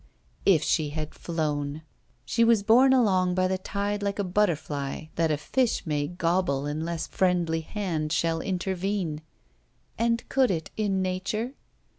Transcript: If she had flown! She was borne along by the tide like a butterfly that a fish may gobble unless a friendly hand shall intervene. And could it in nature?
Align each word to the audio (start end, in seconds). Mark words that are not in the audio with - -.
If 0.47 0.63
she 0.63 0.89
had 0.89 1.13
flown! 1.13 1.83
She 2.25 2.43
was 2.43 2.63
borne 2.63 2.91
along 2.91 3.35
by 3.35 3.47
the 3.47 3.59
tide 3.59 4.01
like 4.01 4.17
a 4.17 4.23
butterfly 4.23 5.09
that 5.15 5.29
a 5.29 5.37
fish 5.37 5.85
may 5.85 6.07
gobble 6.07 6.65
unless 6.65 7.05
a 7.05 7.09
friendly 7.11 7.61
hand 7.61 8.11
shall 8.11 8.41
intervene. 8.41 9.21
And 9.99 10.27
could 10.27 10.49
it 10.49 10.71
in 10.75 11.03
nature? 11.03 11.53